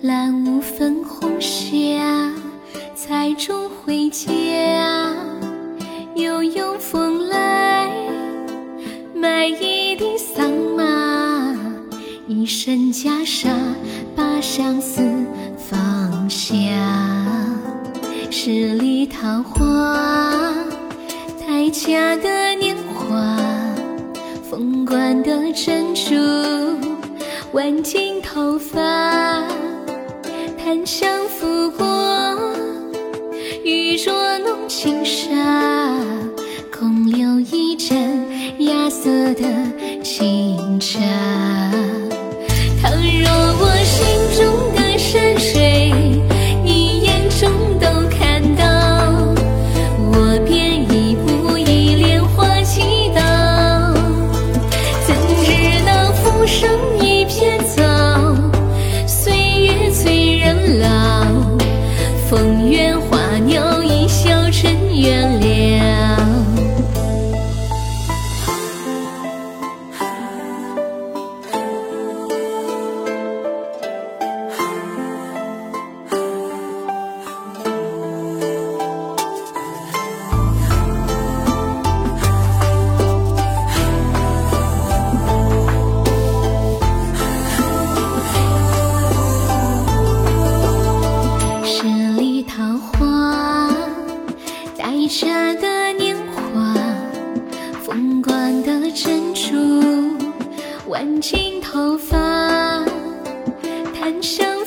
[0.00, 2.32] 蓝雾粉红霞，
[2.94, 4.28] 彩烛回家。
[6.14, 7.90] 悠悠风来，
[9.14, 11.56] 买一地桑麻，
[12.28, 13.48] 一身袈裟，
[14.14, 15.02] 把相思
[15.56, 16.48] 放下。
[18.30, 20.52] 十里桃花，
[21.40, 23.36] 待嫁的年华，
[24.48, 26.14] 凤冠的珍珠，
[27.52, 28.80] 挽进头发，
[30.56, 31.84] 檀香拂过，
[33.62, 35.28] 玉镯弄轻纱，
[36.74, 37.94] 空留一盏
[38.58, 39.44] 芽色的
[40.02, 40.98] 清茶。
[62.32, 63.21] 风远花
[95.02, 96.76] 笔下的年华，
[97.82, 99.52] 风光的珍珠，
[100.86, 102.16] 挽进头发，
[103.92, 104.61] 檀香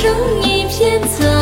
[0.00, 1.37] 剩一片草。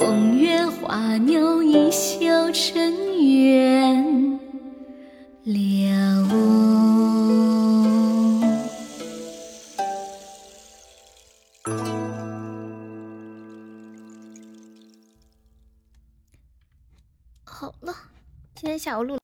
[0.00, 4.40] 风月花鸟一笑尘缘
[5.44, 6.26] 了。
[17.44, 17.94] 好了，
[18.54, 19.18] 今天下午录。